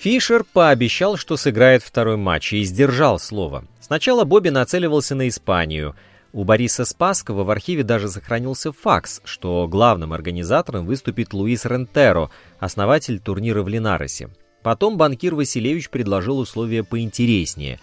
Фишер 0.00 0.44
пообещал, 0.44 1.16
что 1.16 1.36
сыграет 1.36 1.82
второй 1.82 2.16
матч, 2.16 2.52
и 2.52 2.62
сдержал 2.64 3.18
слово. 3.18 3.64
Сначала 3.80 4.24
Бобби 4.24 4.50
нацеливался 4.50 5.14
на 5.14 5.28
Испанию– 5.28 5.96
у 6.32 6.44
Бориса 6.44 6.84
Спасского 6.84 7.44
в 7.44 7.50
архиве 7.50 7.82
даже 7.82 8.08
сохранился 8.08 8.72
факс, 8.72 9.20
что 9.24 9.66
главным 9.66 10.12
организатором 10.12 10.86
выступит 10.86 11.32
Луис 11.32 11.64
Рентеро, 11.64 12.30
основатель 12.58 13.18
турнира 13.18 13.62
в 13.62 13.68
Линаросе. 13.68 14.30
Потом 14.62 14.96
банкир 14.96 15.34
Василевич 15.34 15.90
предложил 15.90 16.38
условия 16.38 16.84
поинтереснее. 16.84 17.80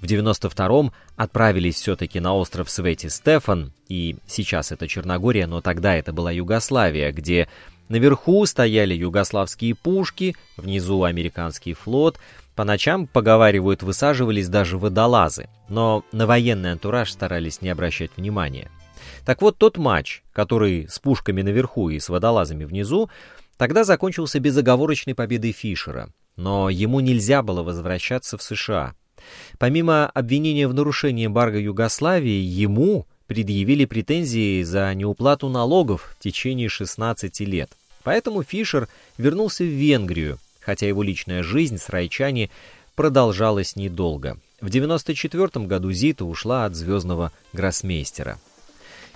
В 0.00 0.04
92-м 0.04 0.92
отправились 1.16 1.76
все-таки 1.76 2.20
на 2.20 2.34
остров 2.34 2.70
Свети 2.70 3.08
Стефан, 3.08 3.72
и 3.88 4.16
сейчас 4.26 4.70
это 4.70 4.86
Черногория, 4.86 5.46
но 5.46 5.60
тогда 5.60 5.96
это 5.96 6.12
была 6.12 6.30
Югославия, 6.30 7.10
где 7.10 7.48
наверху 7.88 8.44
стояли 8.46 8.94
югославские 8.94 9.74
пушки, 9.74 10.36
внизу 10.56 11.02
американский 11.02 11.74
флот, 11.74 12.18
по 12.54 12.64
ночам, 12.64 13.06
поговаривают, 13.06 13.82
высаживались 13.82 14.48
даже 14.48 14.78
водолазы, 14.78 15.48
но 15.68 16.04
на 16.10 16.26
военный 16.26 16.72
антураж 16.72 17.12
старались 17.12 17.62
не 17.62 17.68
обращать 17.68 18.10
внимания. 18.16 18.70
Так 19.24 19.42
вот, 19.42 19.58
тот 19.58 19.78
матч, 19.78 20.22
который 20.32 20.88
с 20.88 20.98
пушками 20.98 21.42
наверху 21.42 21.88
и 21.88 22.00
с 22.00 22.08
водолазами 22.08 22.64
внизу, 22.64 23.10
тогда 23.56 23.84
закончился 23.84 24.40
безоговорочной 24.40 25.14
победой 25.14 25.52
Фишера, 25.52 26.12
но 26.36 26.68
ему 26.68 27.00
нельзя 27.00 27.42
было 27.42 27.62
возвращаться 27.62 28.36
в 28.36 28.42
США. 28.42 28.94
Помимо 29.58 30.06
обвинения 30.06 30.66
в 30.68 30.74
нарушении 30.74 31.26
эмбарго 31.26 31.58
Югославии, 31.58 32.40
ему 32.40 33.06
предъявили 33.28 33.84
претензии 33.84 34.62
за 34.64 34.92
неуплату 34.94 35.48
налогов 35.48 36.16
в 36.18 36.22
течение 36.22 36.68
16 36.68 37.40
лет. 37.40 37.70
Поэтому 38.02 38.42
Фишер 38.42 38.88
вернулся 39.18 39.62
в 39.62 39.68
Венгрию, 39.68 40.38
хотя 40.60 40.88
его 40.88 41.02
личная 41.02 41.42
жизнь 41.42 41.78
с 41.78 41.90
Райчани 41.90 42.50
продолжалась 42.96 43.76
недолго. 43.76 44.38
В 44.60 44.70
94 44.70 45.66
году 45.66 45.92
Зита 45.92 46.24
ушла 46.24 46.64
от 46.64 46.74
звездного 46.74 47.30
гроссмейстера. 47.52 48.40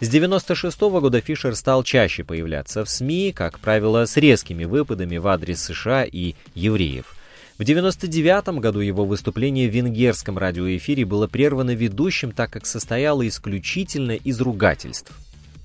С 0.00 0.08
96 0.08 0.78
-го 0.78 1.00
года 1.00 1.20
Фишер 1.20 1.56
стал 1.56 1.82
чаще 1.82 2.22
появляться 2.22 2.84
в 2.84 2.90
СМИ, 2.90 3.32
как 3.32 3.60
правило, 3.60 4.04
с 4.04 4.16
резкими 4.16 4.64
выпадами 4.64 5.16
в 5.16 5.26
адрес 5.26 5.62
США 5.62 6.04
и 6.04 6.34
евреев. 6.54 7.14
В 7.58 7.64
99 7.64 8.60
году 8.60 8.80
его 8.80 9.04
выступление 9.04 9.68
в 9.68 9.74
венгерском 9.74 10.38
радиоэфире 10.38 11.04
было 11.04 11.26
прервано 11.26 11.74
ведущим, 11.74 12.32
так 12.32 12.50
как 12.50 12.66
состояло 12.66 13.26
исключительно 13.28 14.12
из 14.12 14.40
ругательств. 14.40 15.12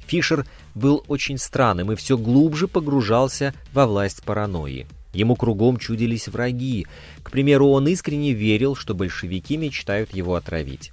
Фишер 0.05 0.45
был 0.75 1.03
очень 1.07 1.37
странным 1.37 1.91
и 1.91 1.95
все 1.95 2.17
глубже 2.17 2.67
погружался 2.67 3.53
во 3.73 3.87
власть 3.87 4.23
паранойи. 4.23 4.85
Ему 5.13 5.35
кругом 5.35 5.77
чудились 5.77 6.27
враги. 6.27 6.85
К 7.23 7.31
примеру, 7.31 7.69
он 7.69 7.87
искренне 7.87 8.33
верил, 8.33 8.75
что 8.75 8.93
большевики 8.93 9.57
мечтают 9.57 10.13
его 10.13 10.35
отравить. 10.35 10.91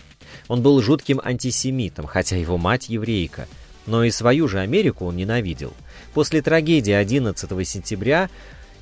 Он 0.48 0.62
был 0.62 0.80
жутким 0.80 1.20
антисемитом, 1.22 2.06
хотя 2.06 2.36
его 2.36 2.56
мать 2.56 2.88
еврейка. 2.88 3.48
Но 3.86 4.02
и 4.04 4.10
свою 4.10 4.48
же 4.48 4.60
Америку 4.60 5.04
он 5.06 5.16
ненавидел. 5.16 5.74
После 6.14 6.40
трагедии 6.40 6.92
11 6.92 7.68
сентября 7.68 8.30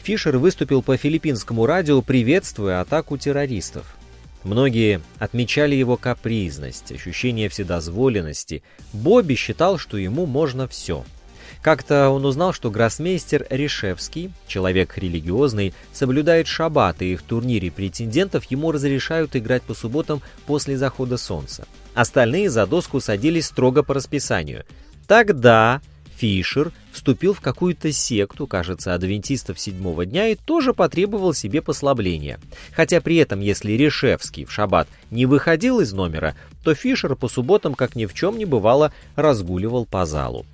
Фишер 0.02 0.38
выступил 0.38 0.82
по 0.82 0.97
филиппинскому 0.97 1.66
радио, 1.66 2.02
приветствуя 2.02 2.80
атаку 2.80 3.16
террористов. 3.16 3.97
Многие 4.42 5.00
отмечали 5.18 5.75
его 5.75 5.97
капризность, 5.97 6.90
ощущение 6.90 7.49
вседозволенности. 7.49 8.62
Бобби 8.92 9.35
считал, 9.35 9.78
что 9.78 9.97
ему 9.97 10.26
можно 10.26 10.66
все– 10.66 11.04
Как-то 11.62 12.11
он 12.11 12.25
узнал, 12.25 12.52
что 12.52 12.73
гроссмейстер 12.73 13.47
Решевский, 13.49 14.32
человек 14.49 14.99
религиозный, 14.99 15.73
соблюдает 15.92 16.49
шаббат, 16.49 17.00
и 17.02 17.14
в 17.14 17.23
турнире 17.23 17.71
претендентов 17.71 18.44
ему 18.47 18.73
разрешают 18.73 19.37
играть 19.37 19.62
по 19.62 19.73
субботам 19.73 20.23
после 20.44 20.76
захода 20.76 21.16
солнца. 21.16 21.64
Остальные 21.94 22.50
за 22.50 22.66
доску 22.66 22.99
садились 22.99 23.47
строго 23.47 23.85
по 23.85 23.94
расписанию. 23.94 24.64
Тогда 25.06 25.80
Фишер 26.23 26.71
вступил 26.93 27.35
в 27.35 27.41
какую-то 27.41 27.91
секту, 27.91 28.47
кажется, 28.47 28.95
адвентистов 28.95 29.59
седьмого 29.59 30.07
дня 30.07 30.29
и 30.29 30.37
тоже 30.37 30.73
потребовал 30.73 31.35
себе 31.35 31.61
послабления. 31.61 32.38
Хотя 32.71 33.00
при 33.00 33.17
этом, 33.17 33.41
если 33.41 33.73
Решевский 33.73 34.45
в 34.45 34.52
шаббат 34.52 34.87
не 35.11 35.26
выходил 35.26 35.81
из 35.81 35.93
номера, 35.93 36.37
то 36.62 36.76
Фишер 36.76 37.17
по 37.17 37.26
субботам, 37.26 37.75
как 37.75 37.97
ни 37.97 38.07
в 38.07 38.14
чем 38.14 38.38
не 38.38 38.45
бывало, 38.45 38.93
разгуливал 39.17 39.85
по 39.85 40.07
залу 40.07 40.47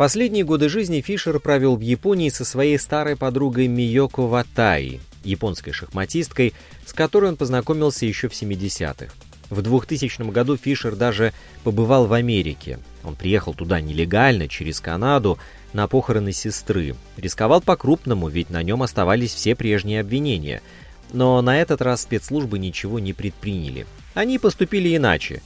последние 0.00 0.44
годы 0.44 0.70
жизни 0.70 1.02
Фишер 1.02 1.40
провел 1.40 1.76
в 1.76 1.82
Японии 1.82 2.30
со 2.30 2.46
своей 2.46 2.78
старой 2.78 3.16
подругой 3.16 3.68
Миёко 3.68 4.22
Ватай, 4.22 4.98
японской 5.24 5.72
шахматисткой, 5.72 6.54
с 6.86 6.94
которой 6.94 7.26
он 7.26 7.36
познакомился 7.36 8.06
еще 8.06 8.30
в 8.30 8.32
70-х. 8.32 9.12
В 9.50 9.62
2000 9.62 10.30
году 10.30 10.56
Фишер 10.56 10.94
даже 10.94 11.32
побывал 11.64 12.06
в 12.06 12.12
Америке. 12.12 12.78
Он 13.02 13.16
приехал 13.16 13.52
туда 13.52 13.80
нелегально, 13.80 14.46
через 14.46 14.80
Канаду, 14.80 15.38
на 15.72 15.88
похороны 15.88 16.32
сестры. 16.32 16.94
Рисковал 17.16 17.60
по-крупному, 17.60 18.28
ведь 18.28 18.50
на 18.50 18.62
нем 18.62 18.82
оставались 18.82 19.34
все 19.34 19.56
прежние 19.56 20.00
обвинения. 20.00 20.62
Но 21.12 21.42
на 21.42 21.60
этот 21.60 21.82
раз 21.82 22.02
спецслужбы 22.02 22.60
ничего 22.60 23.00
не 23.00 23.12
предприняли. 23.12 23.86
Они 24.14 24.38
поступили 24.38 24.96
иначе. 24.96 25.42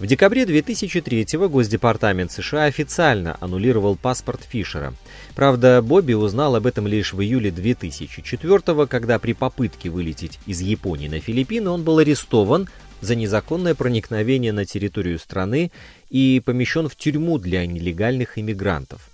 В 0.00 0.06
декабре 0.06 0.44
2003 0.44 1.38
Госдепартамент 1.48 2.32
США 2.32 2.64
официально 2.64 3.36
аннулировал 3.40 3.94
паспорт 3.94 4.40
Фишера. 4.42 4.92
Правда, 5.36 5.80
Бобби 5.82 6.14
узнал 6.14 6.56
об 6.56 6.66
этом 6.66 6.88
лишь 6.88 7.12
в 7.12 7.22
июле 7.22 7.52
2004 7.52 8.86
когда 8.88 9.20
при 9.20 9.34
попытке 9.34 9.90
вылететь 9.90 10.40
из 10.46 10.60
Японии 10.60 11.06
на 11.06 11.20
Филиппины 11.20 11.70
он 11.70 11.84
был 11.84 11.98
арестован 11.98 12.68
за 13.04 13.14
незаконное 13.16 13.74
проникновение 13.74 14.52
на 14.52 14.64
территорию 14.64 15.18
страны 15.18 15.70
и 16.10 16.42
помещен 16.44 16.88
в 16.88 16.96
тюрьму 16.96 17.38
для 17.38 17.66
нелегальных 17.66 18.38
иммигрантов. 18.38 19.10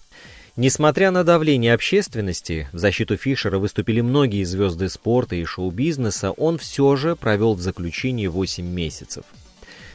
Несмотря 0.56 1.11
на 1.11 1.25
давление 1.25 1.75
общественности, 1.75 2.68
в 2.73 2.78
защиту 2.78 3.16
Фишера 3.16 3.59
выступили 3.59 4.00
многие 4.00 4.44
звезды 4.44 4.88
спорта 4.88 5.37
и 5.37 5.44
шоу-бизнеса, 5.44 6.32
он 6.32 6.59
все 6.59 6.97
же 6.97 7.16
провел 7.16 7.54
в 7.54 7.61
заключении 7.61 8.26
8 8.26 8.64
месяцев. 8.66 9.25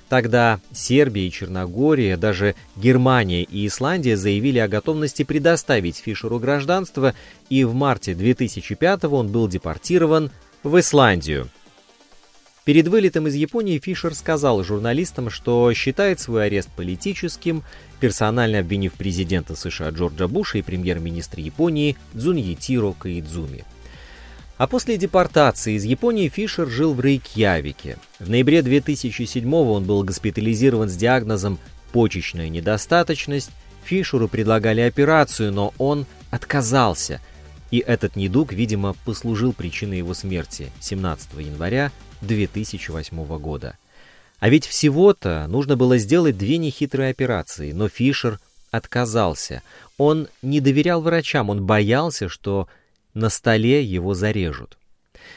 Тогда 0.09 0.59
Сербия 0.71 1.27
и 1.27 1.31
Черногория, 1.31 2.15
даже 2.15 2.55
Германия 2.75 3.43
и 3.43 3.65
Исландия 3.65 4.15
заявили 4.15 4.59
о 4.59 4.67
готовности 4.67 5.23
предоставить 5.23 5.97
Фишеру 5.97 6.39
гражданство, 6.39 7.15
и 7.49 7.63
в 7.63 7.73
марте 7.73 8.13
2005 8.13 9.05
он 9.05 9.29
был 9.29 9.47
депортирован 9.47 10.31
в 10.63 10.79
Исландию. 10.79 11.49
Перед 12.65 12.87
вылетом 12.87 13.27
из 13.27 13.35
Японии 13.35 13.77
Фишер 13.77 14.15
сказал 14.15 14.63
журналистам, 14.63 15.29
что 15.29 15.71
считает 15.73 16.19
свой 16.19 16.47
арест 16.47 16.69
политическим, 16.75 17.63
персонально 17.99 18.57
обвинив 18.57 18.93
президента 18.93 19.55
США 19.55 19.91
Джорджа 19.91 20.27
Буша 20.27 20.57
и 20.57 20.61
премьер-министра 20.63 21.43
Японии 21.43 21.95
Дзуньетиро 22.13 22.93
Каидзуми. 22.93 23.65
А 24.57 24.65
после 24.65 24.97
депортации 24.97 25.75
из 25.75 25.83
Японии 25.83 26.27
Фишер 26.27 26.67
жил 26.67 26.95
в 26.95 27.01
Рейкьявике. 27.01 27.97
В 28.19 28.31
ноябре 28.31 28.63
2007 28.63 29.53
он 29.53 29.83
был 29.83 30.03
госпитализирован 30.03 30.89
с 30.89 30.95
диагнозом 30.95 31.59
почечная 31.91 32.49
недостаточность. 32.49 33.51
Фишеру 33.83 34.27
предлагали 34.27 34.81
операцию, 34.81 35.53
но 35.53 35.71
он 35.77 36.07
отказался. 36.31 37.21
И 37.69 37.77
этот 37.77 38.15
недуг, 38.15 38.53
видимо, 38.53 38.95
послужил 39.05 39.53
причиной 39.53 39.99
его 39.99 40.15
смерти 40.15 40.71
17 40.79 41.29
января 41.39 41.91
2008 42.21 43.37
года. 43.39 43.77
А 44.39 44.49
ведь 44.49 44.65
всего-то 44.65 45.45
нужно 45.47 45.75
было 45.75 45.97
сделать 45.97 46.37
две 46.37 46.57
нехитрые 46.57 47.09
операции, 47.09 47.71
но 47.71 47.87
Фишер 47.87 48.39
отказался. 48.71 49.61
Он 49.97 50.27
не 50.41 50.59
доверял 50.59 51.01
врачам, 51.01 51.49
он 51.49 51.65
боялся, 51.65 52.27
что 52.29 52.67
на 53.13 53.29
столе 53.29 53.83
его 53.83 54.13
зарежут. 54.13 54.77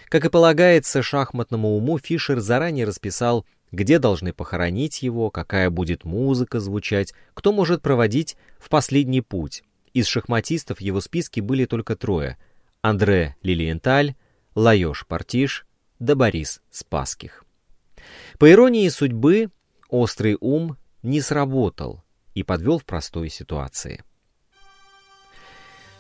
Как 0.09 0.25
и 0.25 0.29
полагается 0.29 1.03
шахматному 1.03 1.77
уму, 1.77 1.99
Фишер 1.99 2.41
заранее 2.41 2.87
расписал, 2.87 3.47
где 3.71 3.99
должны 3.99 4.33
похоронить 4.33 5.03
его, 5.03 5.31
какая 5.31 5.71
будет 5.71 6.05
музыка 6.05 6.59
звучать, 6.59 7.13
кто 7.35 7.53
может 7.53 7.83
проводить 7.83 8.37
в 8.59 8.69
последний 8.69 9.21
путь. 9.21 9.63
Из 9.95 10.07
шахматистов 10.07 10.79
в 10.79 10.83
его 10.83 11.01
списке 11.01 11.41
были 11.41 11.65
только 11.65 11.97
трое— 11.97 12.37
Андре 12.83 13.37
Лилиенталь, 13.43 14.15
Лаёш 14.55 15.07
Партиш 15.07 15.67
да 15.99 16.15
Борис 16.15 16.61
Спасских. 16.71 17.45
По 18.39 18.51
иронии 18.51 18.89
судьбы, 18.89 19.51
острый 19.89 20.37
ум 20.41 20.77
не 21.03 21.21
сработал 21.21 22.03
и 22.35 22.43
подвел 22.43 22.79
в 22.79 22.85
простой 22.85 23.29
ситуации. 23.29 24.05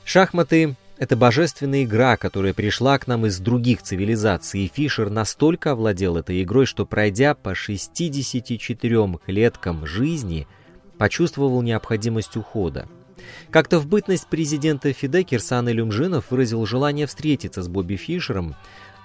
Шахматы 0.05 0.77
это 0.99 1.17
божественная 1.17 1.85
игра, 1.85 2.17
которая 2.17 2.53
пришла 2.53 2.99
к 2.99 3.07
нам 3.07 3.25
из 3.25 3.39
других 3.39 3.83
цивилизаций, 3.83 4.63
и 4.63 4.73
Фишер 4.73 5.11
настолько 5.11 5.73
овладел 5.73 6.17
этой 6.17 6.43
игрой, 6.43 6.67
что, 6.67 6.87
пройдя 6.87 7.35
по 7.35 7.55
64 7.55 9.19
клеткам 9.25 9.87
жизни, 9.87 10.49
почувствовал 10.99 11.63
необходимость 11.63 12.37
ухода. 12.37 12.89
Как-то 13.51 13.79
в 13.79 13.87
бытность 13.87 14.27
президента 14.27 14.93
ФИДЕ 14.93 15.23
Кирсан 15.23 15.69
Илюмжинов 15.69 16.31
выразил 16.31 16.67
желание 16.67 17.07
встретиться 17.07 17.63
с 17.63 17.69
Бобби 17.69 17.95
Фишером, 17.95 18.57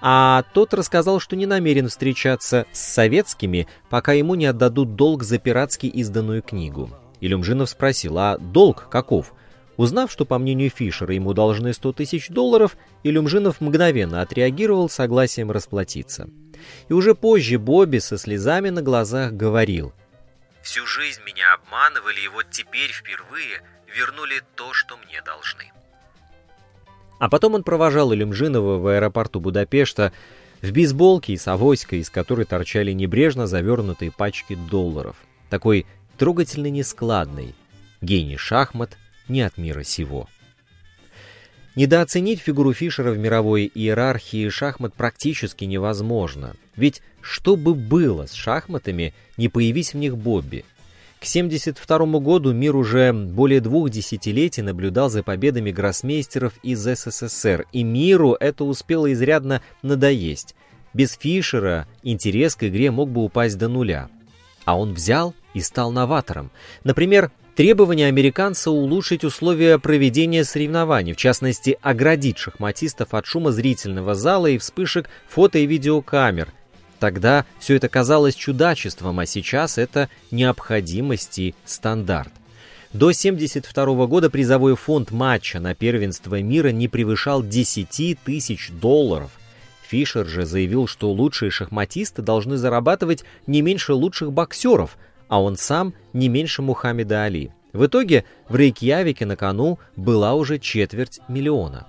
а 0.06 0.44
тот 0.52 0.74
рассказал, 0.74 1.18
что 1.18 1.34
не 1.34 1.46
намерен 1.46 1.88
встречаться 1.88 2.66
с 2.72 2.78
советскими, 2.78 3.66
пока 3.88 4.12
ему 4.12 4.34
не 4.34 4.44
отдадут 4.44 4.96
долг 4.96 5.22
за 5.22 5.38
пиратски 5.38 5.86
изданную 5.86 6.42
книгу. 6.42 6.90
Илюмжинов 7.20 7.70
спросил, 7.70 8.18
а 8.18 8.36
долг 8.36 8.88
каков– 8.90 9.32
Узнав, 9.76 10.10
что, 10.12 10.24
по 10.24 10.38
мнению 10.38 10.70
Фишера, 10.70 11.14
ему 11.14 11.32
должны 11.32 11.72
100 11.72 11.94
тысяч 11.94 12.28
долларов, 12.28 12.76
Илюмжинов 13.02 13.60
мгновенно 13.60 14.20
отреагировал 14.20 14.88
согласием 14.88 15.50
расплатиться. 15.50 16.28
И 16.88 16.92
уже 16.92 17.14
позже 17.14 17.58
Бобби 17.58 17.98
со 17.98 18.16
слезами 18.16 18.70
на 18.70 18.82
глазах 18.82 19.32
говорил. 19.32 19.92
«Всю 20.62 20.86
жизнь 20.86 21.20
меня 21.26 21.54
обманывали, 21.54 22.20
и 22.20 22.28
вот 22.28 22.50
теперь 22.50 22.90
впервые 22.90 23.62
вернули 23.94 24.40
то, 24.54 24.72
что 24.72 24.96
мне 24.96 25.20
должны». 25.22 25.72
А 27.18 27.28
потом 27.28 27.54
он 27.54 27.62
провожал 27.62 28.12
Илюмжинова 28.12 28.78
в 28.78 28.86
аэропорту 28.86 29.40
Будапешта 29.40 30.12
в 30.62 30.70
бейсболке 30.72 31.34
и 31.34 31.36
с 31.36 31.46
авоськой, 31.48 32.00
из 32.00 32.10
которой 32.10 32.44
торчали 32.46 32.92
небрежно 32.92 33.46
завернутые 33.46 34.10
пачки 34.10 34.54
долларов. 34.54 35.16
Такой 35.50 35.86
трогательно 36.18 36.70
нескладный, 36.70 37.54
гений 38.00 38.36
шахмат– 38.36 38.98
не 39.28 39.42
от 39.42 39.58
мира 39.58 39.82
сего. 39.82 40.28
Недооценить 41.76 42.40
фигуру 42.40 42.72
Фишера 42.72 43.10
в 43.10 43.18
мировой 43.18 43.70
иерархии 43.74 44.48
шахмат 44.48 44.94
практически 44.94 45.64
невозможно. 45.64 46.54
Ведь 46.76 47.02
что 47.20 47.56
бы 47.56 47.74
было 47.74 48.26
с 48.26 48.32
шахматами, 48.32 49.12
не 49.36 49.48
появись 49.48 49.92
в 49.92 49.96
них 49.96 50.16
Бобби? 50.16 50.64
К 51.24 51.26
1972 51.26 52.20
году 52.20 52.52
мир 52.52 52.76
уже 52.76 53.10
более 53.14 53.62
двух 53.62 53.88
десятилетий 53.88 54.60
наблюдал 54.60 55.08
за 55.08 55.22
победами 55.22 55.70
гроссмейстеров 55.70 56.52
из 56.62 56.80
СССР, 56.80 57.64
и 57.72 57.82
миру 57.82 58.36
это 58.38 58.64
успело 58.64 59.10
изрядно 59.10 59.62
надоесть. 59.80 60.54
Без 60.92 61.12
Фишера 61.14 61.88
интерес 62.02 62.56
к 62.56 62.64
игре 62.64 62.90
мог 62.90 63.08
бы 63.08 63.24
упасть 63.24 63.56
до 63.56 63.68
нуля. 63.68 64.10
А 64.66 64.78
он 64.78 64.92
взял 64.92 65.34
и 65.54 65.60
стал 65.60 65.92
новатором. 65.92 66.50
Например, 66.84 67.30
Требование 67.56 68.08
американца 68.08 68.72
улучшить 68.72 69.22
условия 69.22 69.78
проведения 69.78 70.42
соревнований, 70.42 71.12
в 71.12 71.16
частности, 71.16 71.78
оградить 71.82 72.36
шахматистов 72.36 73.14
от 73.14 73.26
шума 73.26 73.52
зрительного 73.52 74.16
зала 74.16 74.48
и 74.48 74.58
вспышек 74.58 75.08
фото- 75.28 75.60
и 75.60 75.66
видеокамер. 75.66 76.52
Тогда 77.04 77.44
все 77.58 77.74
это 77.74 77.90
казалось 77.90 78.34
чудачеством, 78.34 79.20
а 79.20 79.26
сейчас 79.26 79.76
это 79.76 80.08
необходимость 80.30 81.38
и 81.38 81.54
стандарт. 81.66 82.32
До 82.94 83.08
1972 83.08 84.06
года 84.06 84.30
призовой 84.30 84.74
фонд 84.74 85.10
матча 85.10 85.60
на 85.60 85.74
первенство 85.74 86.40
мира 86.40 86.68
не 86.68 86.88
превышал 86.88 87.42
10 87.42 88.18
тысяч 88.24 88.70
долларов. 88.70 89.32
Фишер 89.86 90.26
же 90.26 90.46
заявил, 90.46 90.86
что 90.86 91.12
лучшие 91.12 91.50
шахматисты 91.50 92.22
должны 92.22 92.56
зарабатывать 92.56 93.24
не 93.46 93.60
меньше 93.60 93.92
лучших 93.92 94.32
боксеров– 94.32 94.96
а 95.28 95.42
он 95.42 95.56
сам 95.56 95.92
не 96.14 96.28
меньше 96.28 96.62
Мухаммеда 96.62 97.24
Али. 97.24 97.50
В 97.72 97.84
итоге 97.86 98.24
в 98.48 98.56
Рейкьявике 98.56 99.26
на 99.26 99.36
кону 99.36 99.78
была 99.96 100.34
уже 100.34 100.58
четверть 100.58 101.20
миллиона. 101.28 101.86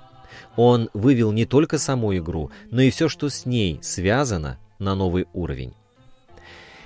Он 0.56 0.90
вывел 0.94 1.32
не 1.32 1.46
только 1.46 1.78
саму 1.78 2.16
игру, 2.18 2.52
но 2.72 2.82
и 2.82 2.90
все, 2.90 3.08
что 3.08 3.30
с 3.30 3.46
ней 3.46 3.80
связано, 3.82 4.58
на 4.80 4.96
новый 4.96 5.28
уровень. 5.34 5.74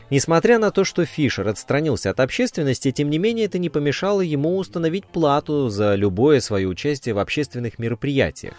Несмотря 0.10 0.58
на 0.58 0.72
то, 0.72 0.84
что 0.84 1.06
Фишер 1.06 1.48
отстранился 1.48 2.10
от 2.10 2.20
общественности, 2.20 2.92
тем 2.92 3.12
не 3.12 3.20
менее 3.20 3.46
это 3.46 3.60
не 3.60 3.70
помешало 3.70 4.22
ему 4.22 4.58
установить 4.58 5.06
плату 5.06 5.70
за 5.70 5.94
любое 5.94 6.40
свое 6.40 6.68
участие 6.68 7.14
в 7.14 7.20
общественных 7.20 7.78
мероприятиях. 7.78 8.56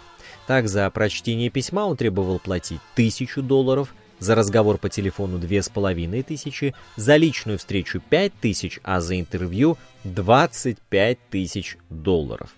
Так, 0.47 0.69
за 0.69 0.89
прочтение 0.89 1.49
письма 1.49 1.85
он 1.85 1.97
требовал 1.97 2.39
платить 2.39 2.79
тысячу 2.95 3.41
долларов, 3.41 3.93
за 4.19 4.35
разговор 4.35 4.77
по 4.77 4.87
телефону 4.87 5.39
две 5.39 5.61
с 5.63 5.67
половиной 5.67 6.21
тысячи, 6.21 6.73
за 6.95 7.17
личную 7.17 7.57
встречу 7.57 7.99
пять 7.99 8.33
тысяч, 8.39 8.79
а 8.83 9.01
за 9.01 9.19
интервью 9.19 9.77
25 10.03 11.17
тысяч 11.29 11.77
долларов. 11.89 12.51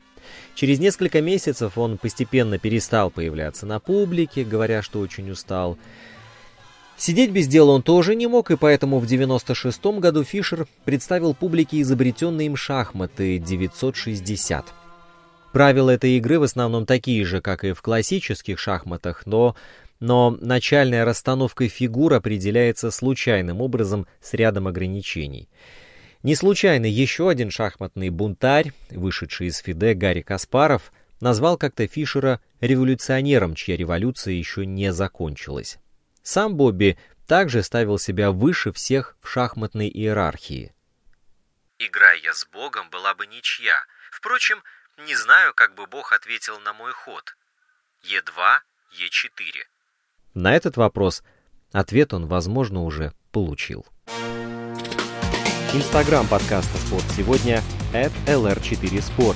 Через 0.56 0.80
несколько 0.80 1.22
месяцев 1.22 1.78
он 1.78 1.98
постепенно 1.98 2.60
перестал 2.60 3.10
появляться 3.10 3.66
на 3.66 3.80
публике, 3.80 4.44
говоря, 4.44 4.82
что 4.82 5.00
очень 5.00 5.32
устал. 5.32 5.78
Сидеть 6.98 7.32
без 7.32 7.48
дела 7.48 7.72
он 7.72 7.84
тоже 7.84 8.16
не 8.16 8.28
мог, 8.28 8.52
и 8.52 8.56
поэтому 8.56 9.00
в 9.00 9.06
96 9.06 9.86
году 10.00 10.24
Фишер 10.24 10.68
представил 10.86 11.34
публике 11.34 11.82
изобретенные 11.82 12.48
им 12.48 12.56
шахматы 12.56 13.40
960. 13.40 14.66
Правила 15.52 15.92
этой 15.92 16.18
игры 16.18 16.40
в 16.40 16.44
основном 16.44 16.86
такие 16.86 17.26
же, 17.26 17.42
как 17.42 17.64
и 17.64 17.74
в 17.74 17.82
классических 17.82 18.58
шахматах, 18.58 19.26
но, 19.26 19.56
но 20.00 20.38
начальная 20.42 21.06
расстановка 21.06 21.68
фигур 21.68 22.14
определяется 22.14 22.90
случайным 22.90 23.62
образом 23.62 24.08
с 24.22 24.34
рядом 24.34 24.68
ограничений. 24.68 25.50
Не 26.24 26.36
случайно 26.36 26.86
еще 26.86 27.30
один 27.30 27.52
шахматный 27.52 28.10
бунтарь, 28.10 28.72
вышедший 28.90 29.48
из 29.48 29.58
ФИДЕ 29.58 29.94
Гарри 29.94 30.22
Каспаров, 30.22 30.94
назвал 31.20 31.58
как-то 31.58 31.86
Фишера 31.86 32.40
революционером, 32.62 33.56
чья 33.56 33.76
революция 33.76 34.34
еще 34.34 34.66
не 34.66 34.94
закончилась. 34.94 35.78
Сам 36.24 36.56
Бобби 36.56 36.98
также 37.28 37.64
ставил 37.64 38.00
себя 38.00 38.32
выше 38.32 38.72
всех 38.72 39.18
в 39.22 39.28
шахматной 39.28 39.90
иерархии. 39.90 40.74
«Играя 41.80 42.18
я 42.18 42.34
с 42.34 42.46
Богом, 42.46 42.90
была 42.90 43.14
бы 43.14 43.28
ничья. 43.28 43.84
Впрочем, 44.12 44.64
не 45.06 45.16
знаю, 45.16 45.54
как 45.54 45.76
бы 45.76 45.86
Бог 45.86 46.14
ответил 46.14 46.60
на 46.62 46.74
мой 46.74 46.94
ход. 46.94 47.36
Е2, 48.04 48.60
Е4». 49.00 49.66
На 50.34 50.56
этот 50.56 50.78
вопрос 50.78 51.24
ответ 51.74 52.14
он, 52.14 52.28
возможно, 52.28 52.84
уже 52.84 53.14
получил. 53.32 53.86
Инстаграм 55.74 56.28
подкаста 56.28 56.78
«Спорт 56.78 57.06
сегодня» 57.18 57.62
at 57.94 58.12
lr4sport. 58.28 59.36